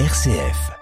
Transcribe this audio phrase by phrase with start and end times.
[0.00, 0.72] RCF.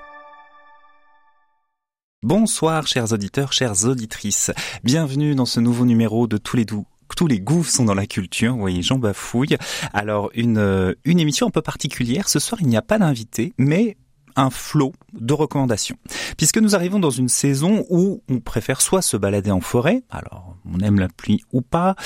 [2.23, 4.51] Bonsoir chers auditeurs, chères auditrices.
[4.85, 8.07] Bienvenue dans ce nouveau numéro de Tous les doux tous les goûts sont dans la
[8.07, 8.57] culture.
[8.57, 9.57] Voyez, Jean bafouille.
[9.93, 12.29] Alors, une, euh, une émission un peu particulière.
[12.29, 13.97] Ce soir, il n'y a pas d'invité, mais
[14.37, 15.97] un flot de recommandations.
[16.37, 20.57] Puisque nous arrivons dans une saison où on préfère soit se balader en forêt, alors
[20.73, 21.97] on aime la pluie ou pas,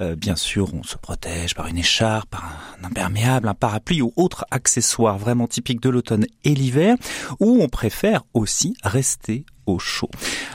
[0.00, 2.44] euh, bien sûr on se protège par une écharpe, par
[2.80, 6.96] un imperméable, un parapluie ou autre accessoire vraiment typique de l'automne et l'hiver,
[7.40, 10.10] ou on préfère aussi rester au chaud.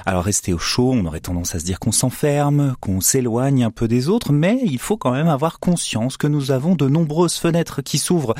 [0.05, 3.71] Alors rester au chaud, on aurait tendance à se dire qu'on s'enferme, qu'on s'éloigne un
[3.71, 7.35] peu des autres, mais il faut quand même avoir conscience que nous avons de nombreuses
[7.35, 8.35] fenêtres qui s'ouvrent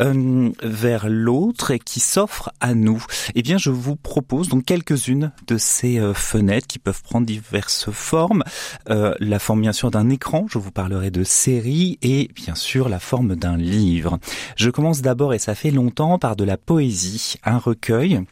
[0.00, 3.04] euh, vers l'autre et qui s'offrent à nous.
[3.34, 7.90] Eh bien, je vous propose donc quelques-unes de ces euh, fenêtres qui peuvent prendre diverses
[7.90, 8.42] formes.
[8.90, 12.88] Euh, la forme bien sûr d'un écran, je vous parlerai de séries et bien sûr
[12.88, 14.18] la forme d'un livre.
[14.56, 18.22] Je commence d'abord, et ça fait longtemps, par de la poésie, un recueil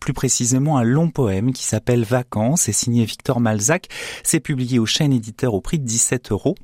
[0.00, 3.88] plus précisément un long poème qui s'appelle Vacances et signé Victor Malzac.
[4.22, 6.54] C'est publié au chaîne éditeur au prix de 17 euros.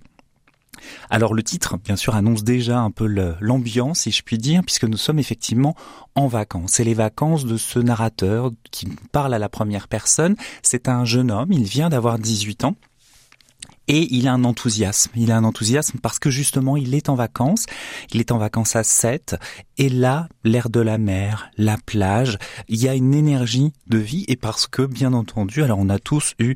[1.11, 3.07] Alors le titre, bien sûr, annonce déjà un peu
[3.41, 5.75] l'ambiance, si je puis dire, puisque nous sommes effectivement
[6.15, 6.73] en vacances.
[6.75, 10.37] C'est les vacances de ce narrateur qui parle à la première personne.
[10.63, 12.77] C'est un jeune homme, il vient d'avoir 18 ans.
[13.89, 15.11] Et il a un enthousiasme.
[15.17, 17.65] Il a un enthousiasme parce que justement, il est en vacances.
[18.13, 19.37] Il est en vacances à 7.
[19.79, 24.25] Et là, l'air de la mer, la plage, il y a une énergie de vie.
[24.29, 26.55] Et parce que, bien entendu, alors on a tous eu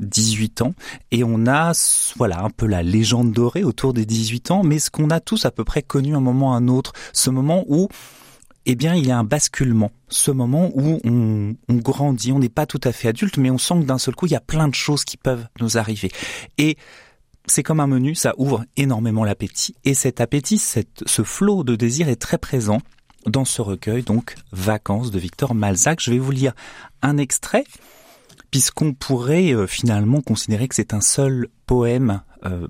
[0.00, 0.74] 18 ans
[1.10, 1.72] et on a
[2.16, 5.44] voilà un peu la légende dorée autour des 18 ans mais ce qu'on a tous
[5.44, 7.88] à peu près connu un moment à un autre ce moment où
[8.70, 12.66] eh bien, il y a un basculement, ce moment où on, grandit, on n'est pas
[12.66, 14.68] tout à fait adulte, mais on sent que d'un seul coup, il y a plein
[14.68, 16.12] de choses qui peuvent nous arriver.
[16.58, 16.76] Et
[17.46, 19.74] c'est comme un menu, ça ouvre énormément l'appétit.
[19.86, 22.82] Et cet appétit, ce flot de désir est très présent
[23.24, 26.00] dans ce recueil, donc Vacances de Victor Malzac.
[26.02, 26.52] Je vais vous lire
[27.00, 27.64] un extrait,
[28.50, 32.20] puisqu'on pourrait euh, finalement considérer que c'est un seul poème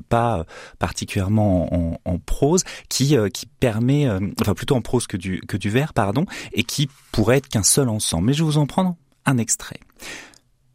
[0.08, 0.44] pas
[0.78, 5.56] particulièrement en, prose, qui euh, qui permet, euh, enfin plutôt en prose que du que
[5.56, 8.26] du vers, pardon, et qui pourrait être qu'un seul ensemble.
[8.26, 8.96] Mais je vais vous en prendre
[9.26, 9.80] un extrait.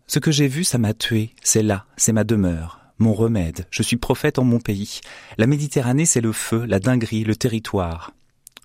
[0.07, 1.33] Ce que j'ai vu, ça m'a tué.
[1.43, 3.65] C'est là, c'est ma demeure mon remède.
[3.69, 5.01] Je suis prophète en mon pays.
[5.37, 8.11] La Méditerranée, c'est le feu, la dinguerie, le territoire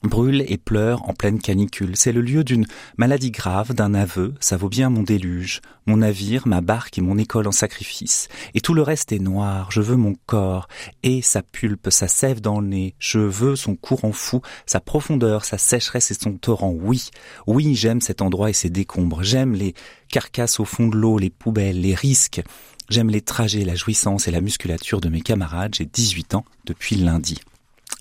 [0.03, 1.97] brûle et pleure en pleine canicule.
[1.97, 2.66] C'est le lieu d'une
[2.97, 7.19] maladie grave, d'un aveu, ça vaut bien mon déluge, mon navire, ma barque et mon
[7.19, 8.28] école en sacrifice.
[8.54, 10.69] Et tout le reste est noir, je veux mon corps,
[11.03, 15.44] et sa pulpe, sa sève dans le nez, je veux son courant fou, sa profondeur,
[15.44, 16.72] sa sécheresse et son torrent.
[16.72, 17.10] Oui,
[17.47, 19.75] oui, j'aime cet endroit et ses décombres, j'aime les
[20.09, 22.42] carcasses au fond de l'eau, les poubelles, les risques.
[22.88, 26.97] J'aime les trajets, la jouissance et la musculature de mes camarades, j'ai 18 ans depuis
[26.97, 27.38] lundi.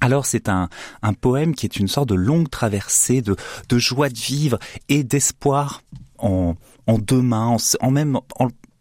[0.01, 0.69] Alors c'est un,
[1.01, 3.35] un poème qui est une sorte de longue traversée de,
[3.69, 4.59] de joie de vivre
[4.89, 5.81] et d'espoir
[6.19, 8.19] en, en demain, en, même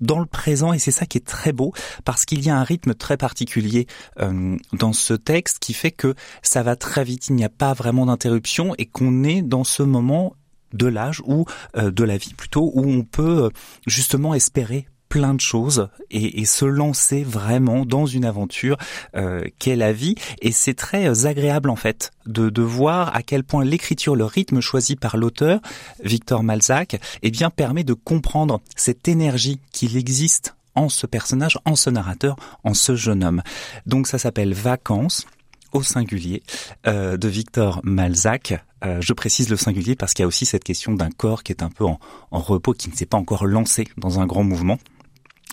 [0.00, 0.72] dans le présent.
[0.72, 1.72] Et c'est ça qui est très beau
[2.04, 3.86] parce qu'il y a un rythme très particulier
[4.20, 7.72] euh, dans ce texte qui fait que ça va très vite, il n'y a pas
[7.72, 10.34] vraiment d'interruption et qu'on est dans ce moment
[10.72, 11.46] de l'âge ou
[11.76, 13.50] euh, de la vie plutôt où on peut euh,
[13.86, 18.76] justement espérer plein de choses et, se lancer vraiment dans une aventure
[19.16, 20.14] euh, qu'est la vie.
[20.42, 24.26] Et c'est très euh, agréable en fait de, de voir à quel point l'écriture, le
[24.26, 25.60] rythme choisi par l'auteur,
[26.04, 31.76] Victor Malzac, eh bien permet de comprendre cette énergie qu'il existe en ce personnage, en
[31.76, 33.42] ce narrateur, en ce jeune homme.
[33.86, 35.26] Donc ça s'appelle Vacances
[35.72, 36.42] au singulier
[36.86, 38.62] euh, de Victor Malzac.
[38.84, 41.52] Euh, je précise le singulier parce qu'il y a aussi cette question d'un corps qui
[41.52, 41.98] est un peu en,
[42.30, 44.78] en repos, qui ne s'est pas encore lancé dans un grand mouvement.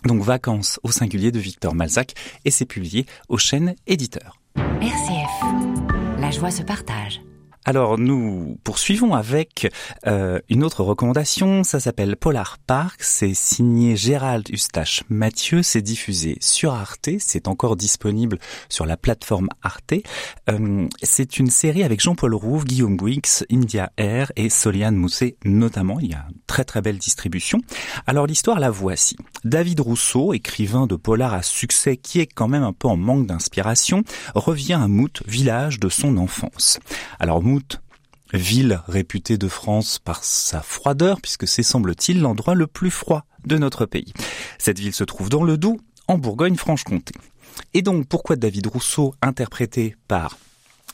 [0.03, 2.14] Donc Vacances au singulier de Victor Malzac
[2.46, 4.40] et c'est publié aux chaînes éditeurs.
[4.81, 7.22] RCF, la joie se partage.
[7.66, 9.72] Alors nous poursuivons avec
[10.06, 16.38] euh, une autre recommandation, ça s'appelle Polar Park, c'est signé Gérald Eustache Mathieu, c'est diffusé
[16.41, 18.38] sur Arte, c'est encore disponible
[18.68, 19.94] sur la plateforme Arte.
[20.50, 26.01] Euh, c'est une série avec Jean-Paul Rouve, Guillaume Guix, India Air et Soliane Mousset notamment,
[26.01, 27.62] il y a une très très belle distribution.
[28.07, 29.16] Alors l'histoire la voici.
[29.45, 33.27] David Rousseau, écrivain de polar à succès qui est quand même un peu en manque
[33.27, 34.04] d'inspiration,
[34.36, 36.80] revient à Mout, village de son enfance.
[38.34, 43.58] Ville réputée de France par sa froideur, puisque c'est semble-t-il l'endroit le plus froid de
[43.58, 44.14] notre pays.
[44.58, 47.14] Cette ville se trouve dans le Doubs, en Bourgogne-Franche-Comté.
[47.74, 50.38] Et donc, pourquoi David Rousseau, interprété par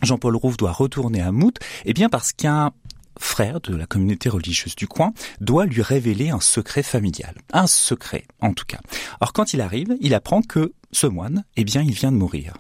[0.02, 2.72] Jean-Paul Rouve, doit retourner à Mout Eh bien, parce qu'un
[3.18, 7.36] frère de la communauté religieuse du coin doit lui révéler un secret familial.
[7.54, 8.80] Un secret, en tout cas.
[9.20, 12.54] Or, quand il arrive, il apprend que ce moine, eh bien, il vient de mourir.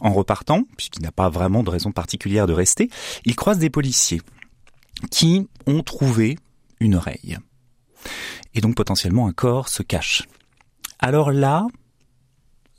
[0.00, 2.90] En repartant, puisqu'il n'a pas vraiment de raison particulière de rester,
[3.24, 4.20] il croise des policiers.
[5.10, 6.38] qui ont trouvé
[6.80, 7.36] une oreille.
[8.54, 10.22] Et donc potentiellement un corps se cache.
[10.98, 11.66] Alors là,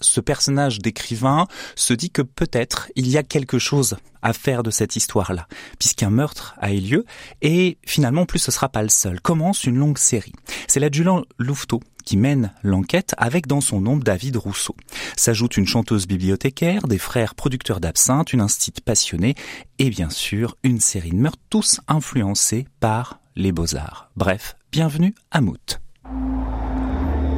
[0.01, 4.71] ce personnage d'écrivain se dit que peut-être il y a quelque chose à faire de
[4.71, 5.47] cette histoire-là,
[5.79, 7.05] puisqu'un meurtre a eu lieu,
[7.41, 9.21] et finalement, plus ce sera pas le seul.
[9.21, 10.33] Commence une longue série.
[10.67, 14.77] C'est l'adjudant Louveteau qui mène l'enquête avec dans son ombre David Rousseau.
[15.17, 19.35] S'ajoute une chanteuse bibliothécaire, des frères producteurs d'absinthe, une instite passionnée,
[19.77, 24.09] et bien sûr, une série de meurtres, tous influencés par les beaux-arts.
[24.15, 25.81] Bref, bienvenue à Mout.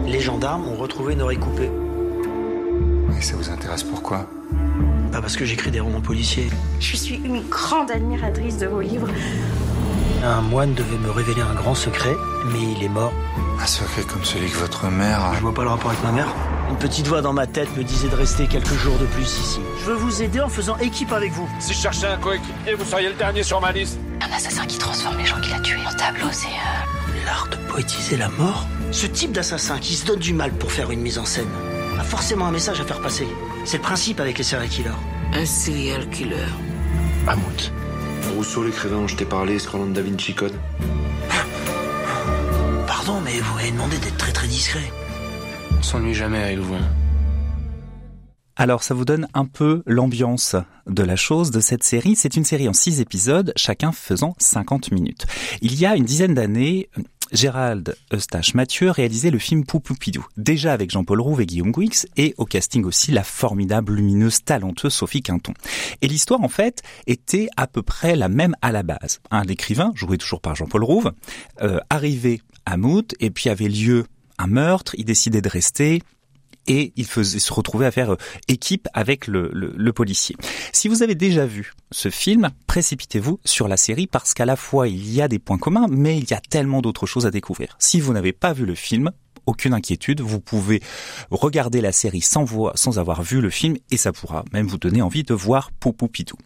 [0.06, 1.72] Les gendarmes ont retrouvé une oreille coupée.
[3.18, 4.30] Et ça vous intéresse pourquoi?
[5.12, 6.48] Pas parce que j'écris des romans policiers.
[6.80, 9.10] Je suis une grande admiratrice de vos livres.
[10.24, 12.14] Un moine devait me révéler un grand secret,
[12.52, 13.14] mais il est mort.
[13.62, 15.22] Un secret comme celui que votre mère.
[15.36, 16.28] Je vois pas le rapport avec ma mère.
[16.70, 19.60] Une petite voix dans ma tête me disait de rester quelques jours de plus ici.
[19.82, 21.50] Je veux vous aider en faisant équipe avec vous.
[21.60, 24.00] Si je cherchais un coéquipier, vous seriez le dernier sur ma liste.
[24.22, 26.48] Un assassin qui transforme les gens qu'il a tués en tableau, c'est...
[26.48, 27.26] Euh...
[27.26, 30.90] L'art de poétiser la mort Ce type d'assassin qui se donne du mal pour faire
[30.92, 31.50] une mise en scène
[32.00, 33.28] a forcément un message à faire passer.
[33.66, 34.92] C'est le principe avec les serial killers.
[35.34, 36.38] Un serial killer.
[37.26, 37.74] Mammouth.
[38.36, 40.54] Rousseau, l'écrivain dont je t'ai parlé, scrollant Da Vinci Code.
[43.32, 44.92] Mais vous m'avez demandé d'être très très discret.
[45.78, 46.74] On s'ennuie jamais avec vous.
[46.74, 46.90] Hein.
[48.56, 50.56] Alors ça vous donne un peu l'ambiance
[50.88, 52.16] de la chose de cette série.
[52.16, 55.28] C'est une série en six épisodes, chacun faisant 50 minutes.
[55.62, 56.90] Il y a une dizaine d'années,
[57.32, 62.34] Gérald Eustache Mathieu réalisait le film Poupoupidou, déjà avec Jean-Paul Rouve et Guillaume Gouix, et
[62.38, 65.54] au casting aussi la formidable, lumineuse, talenteuse Sophie Quinton.
[66.02, 69.22] Et l'histoire, en fait, était à peu près la même à la base.
[69.32, 71.12] Un écrivain, joué toujours par Jean-Paul Rouve,
[71.62, 74.06] euh, arrivait à Mout, et puis avait lieu
[74.38, 76.02] un meurtre, il décidait de rester,
[76.68, 78.18] et il faisait se retrouver à faire euh,
[78.48, 79.50] équipe avec le,
[79.92, 80.36] policier.
[80.72, 84.88] Si vous avez déjà vu ce film, précipitez-vous sur la série parce qu'à la fois
[84.88, 87.76] il y a des points communs, mais il y a tellement d'autres choses à découvrir.
[87.80, 89.12] Si vous n'avez pas vu le film,
[89.46, 90.82] aucune inquiétude, vous pouvez
[91.32, 92.46] regarder la série sans,
[92.76, 96.38] sans avoir vu le film et ça pourra même vous donner envie de voir Poupoupitou.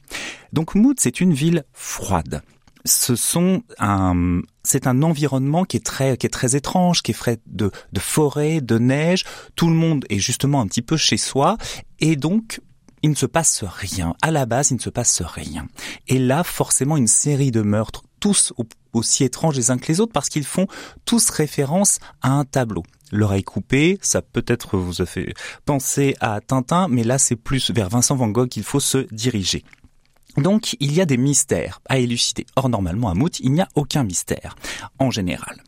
[0.53, 2.41] Donc Mood, c'est une ville froide
[2.85, 7.15] ce sont un, c'est un environnement qui est très, qui est très étrange, qui est
[7.15, 9.23] fait de, de forêt, de neige.
[9.55, 11.57] Tout le monde est justement un petit peu chez soi
[11.99, 12.59] et donc
[13.03, 14.15] il ne se passe rien.
[14.21, 15.67] À la base, il ne se passe rien.
[16.07, 18.53] Et là, forcément, une série de meurtres, tous
[18.93, 20.67] aussi étranges les uns que les autres, parce qu'ils font
[21.03, 22.83] tous référence à un tableau.
[23.11, 25.33] L'oreille coupée, ça peut-être vous a fait
[25.65, 29.65] penser à Tintin, mais là, c'est plus vers Vincent Van Gogh qu'il faut se diriger.
[30.37, 32.45] Donc il y a des mystères à élucider.
[32.55, 34.55] Or normalement à Mout, il n'y a aucun mystère
[34.99, 35.63] en général.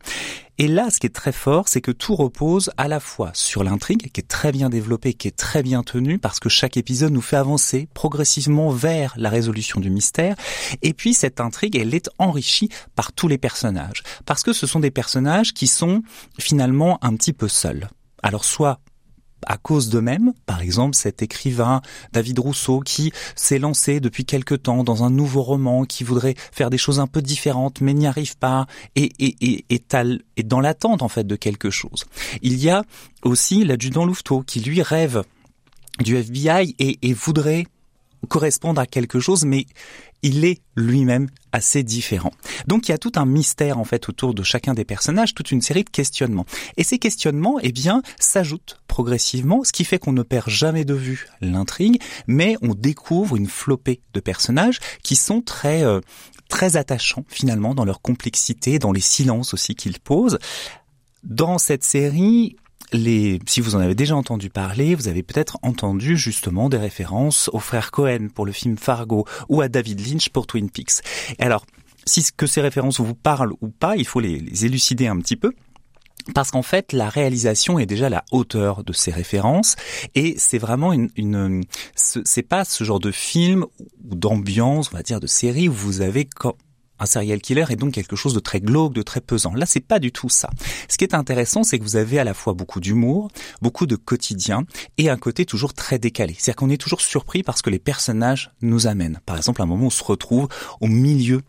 [0.58, 3.62] Et là, ce qui est très fort, c'est que tout repose à la fois sur
[3.62, 7.12] l'intrigue, qui est très bien développée, qui est très bien tenue, parce que chaque épisode
[7.12, 10.34] nous fait avancer progressivement vers la résolution du mystère.
[10.80, 14.80] Et puis cette intrigue, elle est enrichie par tous les personnages, parce que ce sont
[14.80, 16.02] des personnages qui sont
[16.38, 17.88] finalement un petit peu seuls.
[18.22, 18.80] Alors soit
[19.46, 20.32] à cause d'eux-mêmes.
[20.44, 21.80] Par exemple, cet écrivain
[22.12, 26.70] David Rousseau qui s'est lancé depuis quelque temps dans un nouveau roman, qui voudrait faire
[26.70, 29.96] des choses un peu différentes, mais n'y arrive pas et, est,
[30.44, 32.04] dans l'attente en fait de quelque chose.
[32.42, 32.84] Il y a
[33.22, 35.22] aussi l'adjudant Louveteau qui lui rêve
[36.00, 37.66] du FBI et voudrait
[38.28, 39.66] correspondre à quelque chose, mais
[40.26, 42.32] il est lui-même assez différent.
[42.66, 45.52] Donc il y a tout un mystère en fait autour de chacun des personnages, toute
[45.52, 46.46] une série de questionnements.
[46.76, 50.94] Et ces questionnements, eh bien, s'ajoutent progressivement, ce qui fait qu'on ne perd jamais de
[50.94, 56.00] vue l'intrigue, mais on découvre une flopée de personnages qui sont très euh,
[56.48, 60.38] très attachants finalement dans leur complexité, dans les silences aussi qu'ils posent.
[61.22, 62.56] Dans cette série,
[62.92, 67.50] les, si vous en avez déjà entendu parler, vous avez peut-être entendu justement des références
[67.52, 71.02] aux frères Cohen pour le film Fargo ou à David Lynch pour Twin Peaks.
[71.38, 71.64] alors,
[72.06, 75.52] si que ces références vous parlent ou pas, il faut les, élucider un petit peu.
[76.34, 79.76] Parce qu'en fait, la réalisation est déjà la hauteur de ces références
[80.16, 81.62] et c'est vraiment une, une
[81.94, 83.64] c'est pas ce genre de film
[84.04, 86.28] ou d'ambiance, on va dire, de série où vous avez
[86.98, 89.54] un serial killer est donc quelque chose de très glauque, de très pesant.
[89.54, 90.50] Là, c'est pas du tout ça.
[90.88, 93.30] Ce qui est intéressant, c'est que vous avez à la fois beaucoup d'humour,
[93.62, 94.64] beaucoup de quotidien
[94.98, 96.34] et un côté toujours très décalé.
[96.38, 99.20] C'est-à-dire qu'on est toujours surpris parce que les personnages nous amènent.
[99.26, 100.48] Par exemple, à un moment, on se retrouve
[100.80, 101.42] au milieu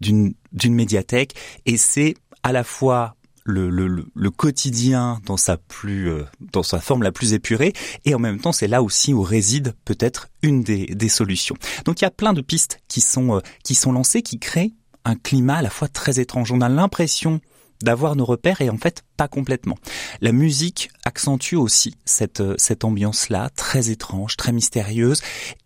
[0.00, 6.10] d'une d'une médiathèque et c'est à la fois le, le, le, quotidien dans sa plus
[6.10, 7.72] euh, dans sa forme la plus épurée
[8.04, 11.56] et en même temps c'est là aussi où réside peut-être une des, des solutions.
[11.84, 14.74] Donc il y a plein de pistes qui sont euh, qui sont lancées qui créent
[15.04, 16.52] un climat à la fois très étrange.
[16.52, 17.40] On a l'impression
[17.82, 19.76] d'avoir nos repères et en fait pas complètement.
[20.20, 25.20] La musique accentue aussi cette, cette ambiance-là, très étrange, très mystérieuse,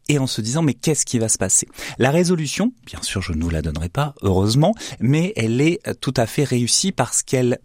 [0.08, 1.68] et en se disant mais qu'est-ce qui va se passer?
[1.98, 6.14] La résolution, bien sûr je ne vous la donnerai pas, heureusement, mais elle est tout
[6.16, 7.58] à fait réussie parce qu'elle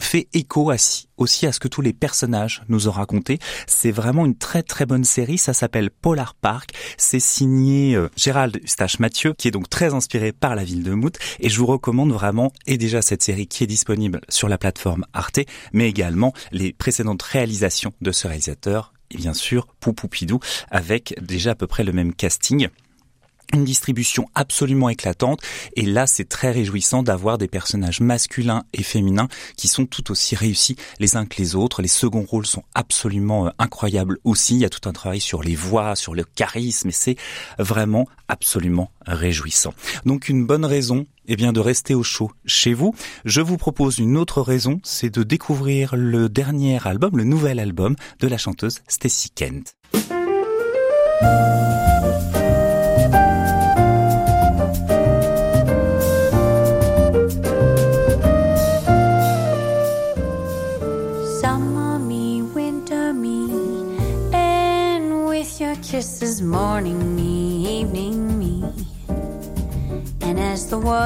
[0.00, 0.72] fait écho
[1.16, 3.38] aussi à ce que tous les personnages nous ont raconté.
[3.66, 5.38] C'est vraiment une très très bonne série.
[5.38, 6.70] Ça s'appelle Polar Park.
[6.96, 10.92] C'est signé euh, Gérald Eustache Mathieu, qui est donc très inspiré par la ville de
[10.92, 11.18] Mout.
[11.40, 15.04] Et je vous recommande vraiment, et déjà cette série qui est disponible sur la plateforme
[15.12, 15.40] Arte,
[15.72, 18.92] mais également les précédentes réalisations de ce réalisateur.
[19.10, 20.38] Et bien sûr, Poupoupidou,
[20.70, 22.68] avec déjà à peu près le même casting
[23.52, 25.40] une distribution absolument éclatante
[25.76, 30.36] et là c'est très réjouissant d'avoir des personnages masculins et féminins qui sont tout aussi
[30.36, 31.82] réussis les uns que les autres.
[31.82, 34.54] Les seconds rôles sont absolument euh, incroyables aussi.
[34.54, 37.16] Il y a tout un travail sur les voix, sur le charisme et c'est
[37.58, 39.74] vraiment absolument réjouissant.
[40.04, 42.94] Donc une bonne raison eh bien de rester au chaud chez vous.
[43.24, 47.94] Je vous propose une autre raison, c'est de découvrir le dernier album, le nouvel album
[48.18, 49.74] de la chanteuse Stacy Kent.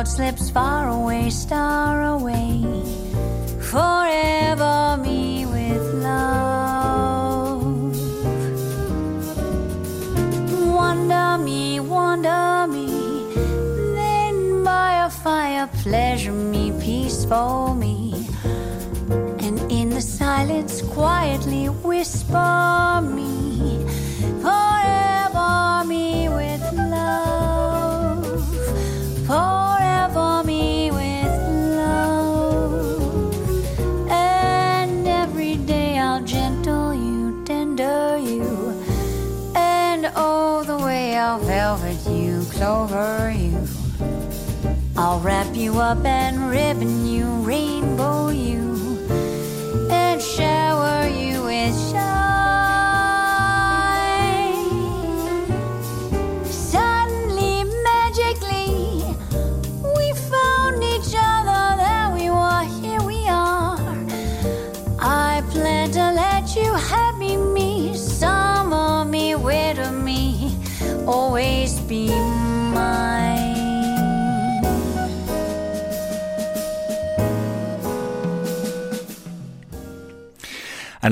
[0.04, 2.62] World slips far away, star away,
[3.60, 7.62] forever me with love.
[10.74, 12.86] Wonder me, wonder me,
[13.94, 18.26] then by a fire pleasure me, peace for me.
[19.40, 23.43] And in the silence quietly whisper me
[42.54, 43.66] clover you.
[44.96, 47.26] I'll wrap you up and ribbon you,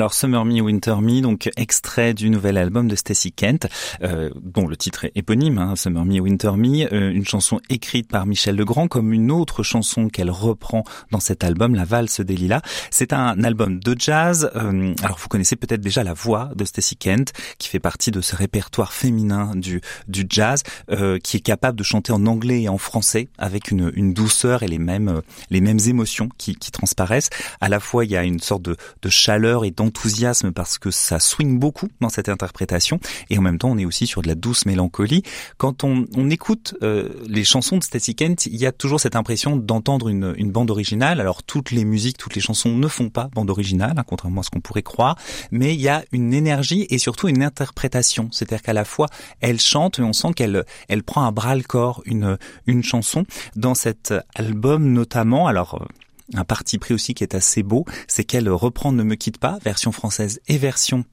[0.03, 3.69] Alors Summer Me, Winter Me, donc extrait du nouvel album de Stacy Kent,
[4.03, 8.11] euh, dont le titre est éponyme, hein, Summer Me, Winter Me, euh, une chanson écrite
[8.11, 10.83] par Michel Legrand, comme une autre chanson qu'elle reprend
[11.13, 12.63] dans cet album, La Valse des Lilas.
[12.91, 14.51] C'est un album de jazz.
[14.57, 18.21] Euh, alors vous connaissez peut-être déjà la voix de Stacy Kent, qui fait partie de
[18.21, 22.69] ce répertoire féminin du du jazz, euh, qui est capable de chanter en anglais et
[22.69, 27.31] en français avec une, une douceur et les mêmes les mêmes émotions qui, qui transparaissent.
[27.61, 30.91] À la fois, il y a une sorte de, de chaleur et enthousiasme parce que
[30.91, 34.29] ça swing beaucoup dans cette interprétation et en même temps on est aussi sur de
[34.29, 35.23] la douce mélancolie.
[35.59, 39.17] Quand on, on écoute euh, les chansons de Stacy Kent, il y a toujours cette
[39.17, 41.21] impression d'entendre une, une, bande originale.
[41.21, 44.45] Alors toutes les musiques, toutes les chansons ne font pas bande originale, hein, contrairement à
[44.45, 45.17] ce qu'on pourrait croire,
[45.51, 48.29] mais il y a une énergie et surtout une interprétation.
[48.33, 49.09] C'est-à-dire qu'à la fois
[49.41, 53.25] elle chante et on sent qu'elle elle prend à bras le corps une, une chanson
[53.57, 55.47] dans cet album notamment.
[55.47, 55.87] Alors
[56.35, 59.59] un parti pris aussi qui est assez beau, c'est qu'elle reprend Ne me quitte pas,
[59.63, 61.05] version française et version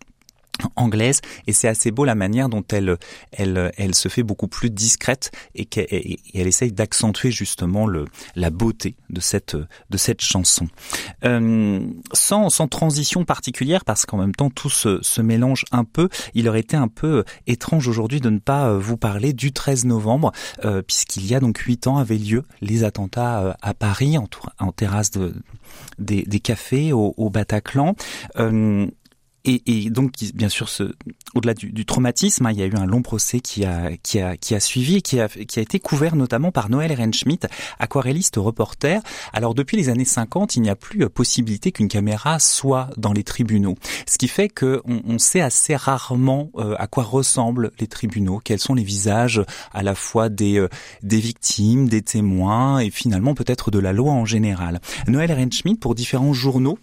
[0.76, 2.98] anglaise et c'est assez beau la manière dont elle
[3.32, 5.88] elle elle se fait beaucoup plus discrète et qu'elle
[6.34, 10.68] essaye d'accentuer justement le la beauté de cette de cette chanson
[11.26, 11.80] euh,
[12.14, 16.48] sans sans transition particulière parce qu'en même temps tout se, se mélange un peu il
[16.48, 20.32] aurait été un peu étrange aujourd'hui de ne pas vous parler du 13 novembre
[20.66, 24.28] euh, puisqu'il y a donc huit ans avaient lieu les attentats euh, à Paris en,
[24.60, 25.34] en terrasse de
[25.98, 27.96] des, des cafés au, au Bataclan.
[28.38, 28.88] Euh,
[29.50, 30.70] et, et, donc, bien sûr,
[31.34, 34.20] au-delà du, du, traumatisme, hein, il y a eu un long procès qui a, qui
[34.20, 37.48] a, qui a suivi et qui a, qui a été couvert notamment par Noël Ehrenschmidt,
[37.80, 39.02] aquarelliste reporter.
[39.34, 43.14] Alors, depuis les années 50, il n'y a plus euh, possibilité qu'une caméra soit dans
[43.14, 43.76] les tribunaux.
[44.08, 48.60] Ce qui fait que on, sait assez rarement euh, à quoi ressemblent les tribunaux, quels
[48.60, 50.70] sont les visages à la fois des, euh,
[51.04, 54.80] des victimes, des témoins et finalement peut-être de la loi en général.
[55.08, 56.80] Noël Ehrenschmidt, pour différents journaux,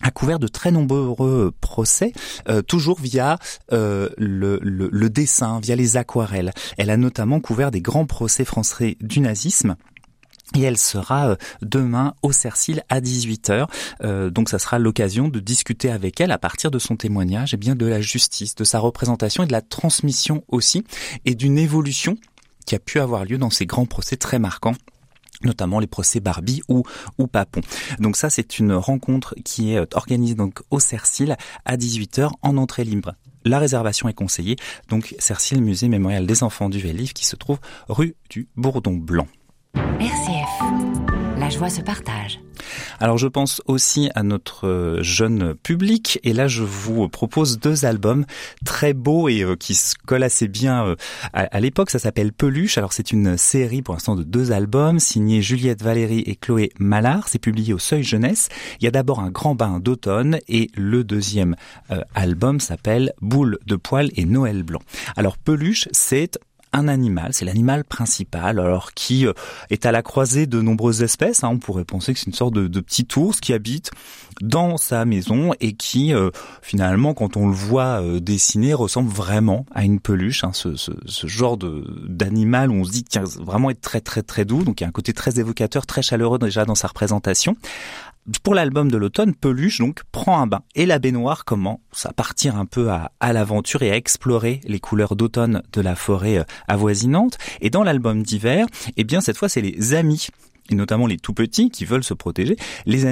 [0.00, 2.12] a couvert de très nombreux procès,
[2.48, 3.38] euh, toujours via
[3.72, 6.52] euh, le, dessin, via les aquarelles.
[6.78, 9.76] Elle a notamment couvert des grands procès français du nazisme
[10.56, 13.68] et elle sera demain au Cercil à 18h.
[14.30, 17.76] donc ça sera l'occasion de discuter avec elle à partir de son témoignage et bien
[17.76, 20.84] de la justice, de sa représentation et de la transmission aussi
[21.24, 22.16] et d'une évolution
[22.66, 24.74] qui a pu avoir lieu dans ces grands procès très marquants
[25.42, 26.82] notamment les procès Barbie ou,
[27.26, 27.60] Papon.
[27.98, 32.84] Donc ça, c'est une rencontre qui est organisée donc au Cercil à 18h en entrée
[32.84, 33.14] libre.
[33.44, 34.56] La réservation est conseillée,
[34.88, 39.26] donc Cercil Musée Mémorial des Enfants du Vélif qui se trouve rue du Bourdon Blanc.
[41.50, 42.38] La joie se partage.
[43.00, 47.84] Alors je pense aussi à notre euh, jeune public et là je vous propose deux
[47.84, 48.24] albums
[48.64, 50.96] très beaux et euh, qui se collent assez bien euh,
[51.32, 51.90] à, l'époque.
[51.90, 52.78] Ça s'appelle Peluche.
[52.78, 57.26] Alors c'est une série pour l'instant de deux albums signés Juliette Valéry et Chloé Mallard.
[57.26, 58.48] C'est publié au Seuil Jeunesse.
[58.80, 61.56] Il y a d'abord un grand bain d'automne et le deuxième
[62.14, 64.80] album s'appelle Boule de poil et Noël blanc.
[65.16, 66.38] Alors Peluche c'est
[66.72, 69.32] un animal, c'est l'animal principal, alors qui euh,
[69.70, 71.42] est à la croisée de nombreuses espèces.
[71.44, 71.48] Hein.
[71.48, 73.90] On pourrait penser que c'est une sorte de, de, petit ours qui habite
[74.40, 76.30] dans sa maison et qui, euh,
[76.62, 80.44] finalement, quand on le voit euh, dessiner, ressemble vraiment à une peluche.
[80.44, 80.52] Hein.
[80.52, 84.44] Ce, ce, ce, genre d'animal où on se dit qu'il vraiment être très très très
[84.44, 84.64] doux.
[84.64, 87.56] Donc il y a un côté très évocateur, très chaleureux déjà dans sa représentation
[88.42, 92.56] pour l'album de l'automne, Peluche donc prend un bain et la baignoire commence à partir
[92.56, 96.44] un peu à, à l'aventure et à explorer les couleurs d'automne de la forêt euh,
[96.68, 97.38] avoisinante.
[97.60, 98.66] Et dans l'album d'hiver,
[98.96, 100.28] eh bien cette fois c'est les amis
[100.70, 103.06] et notamment les tout petits qui veulent se protéger, les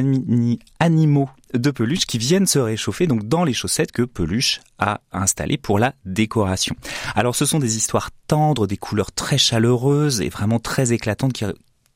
[0.81, 5.59] animaux de peluche qui viennent se réchauffer donc dans les chaussettes que Peluche a installées
[5.59, 6.77] pour la décoration.
[7.15, 11.45] Alors ce sont des histoires tendres, des couleurs très chaleureuses et vraiment très éclatantes qui,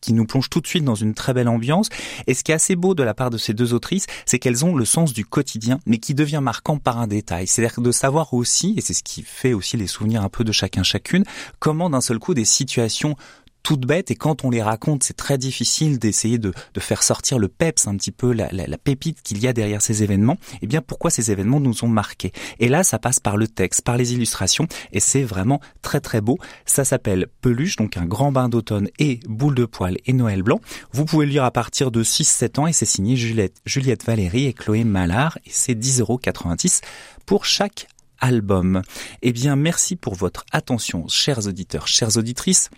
[0.02, 1.88] qui nous plonge tout de suite dans une très belle ambiance.
[2.26, 4.64] Et ce qui est assez beau de la part de ces deux autrices, c'est qu'elles
[4.64, 7.46] ont le sens du quotidien, mais qui devient marquant par un détail.
[7.46, 10.52] C'est-à-dire de savoir aussi, et c'est ce qui fait aussi les souvenirs un peu de
[10.52, 11.24] chacun chacune,
[11.60, 13.16] comment d'un seul coup des situations
[13.62, 17.38] toutes bêtes et quand on les raconte, c'est très difficile d'essayer de, de, faire sortir
[17.38, 20.36] le peps un petit peu, la, la, la pépite qu'il y a derrière ces événements.
[20.62, 22.32] Eh bien, pourquoi ces événements nous ont marqués?
[22.58, 26.20] Et là, ça passe par le texte, par les illustrations et c'est vraiment très très
[26.20, 26.38] beau.
[26.66, 30.60] Ça s'appelle Peluche, donc un grand bain d'automne et boule de poil et Noël blanc.
[30.92, 34.52] Vous pouvez lire à partir de 6-7 ans et c'est signé Juliette, Juliette Valéry et
[34.52, 36.80] Chloé Mallard et c'est 10,90€
[37.26, 37.86] pour chaque
[38.22, 38.82] album.
[39.20, 42.70] Eh bien, merci pour votre attention, chers auditeurs, chères auditrices.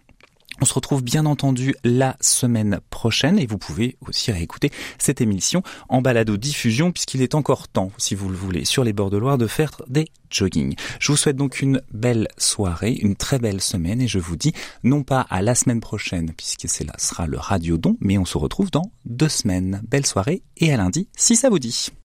[0.60, 5.62] On se retrouve bien entendu la semaine prochaine et vous pouvez aussi réécouter cette émission
[5.88, 9.18] en balado diffusion puisqu'il est encore temps, si vous le voulez, sur les bords de
[9.18, 10.74] Loire de faire des jogging.
[11.00, 14.52] Je vous souhaite donc une belle soirée, une très belle semaine et je vous dis
[14.84, 18.24] non pas à la semaine prochaine puisque c'est là sera le radio don, mais on
[18.24, 19.82] se retrouve dans deux semaines.
[19.88, 21.90] Belle soirée et à lundi si ça vous dit.